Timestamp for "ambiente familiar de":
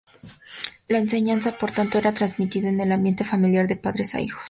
2.91-3.75